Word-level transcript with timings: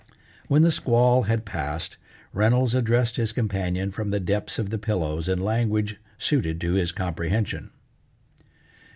When 0.47 0.63
the 0.63 0.71
squall 0.71 1.25
had 1.29 1.45
passed, 1.45 1.97
Reynolds 2.33 2.73
addressed 2.73 3.17
his 3.17 3.31
companion 3.31 3.91
from 3.91 4.09
the 4.09 4.19
depths 4.19 4.57
of 4.57 4.71
the 4.71 4.79
pillows 4.79 5.29
in 5.29 5.39
language 5.39 5.97
suited 6.17 6.59
to 6.61 6.73
his 6.73 6.91
comprehension. 6.91 7.69